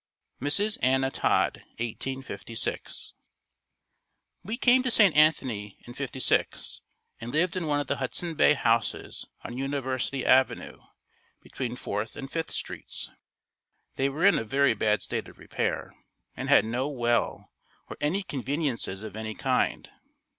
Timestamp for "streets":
12.49-13.11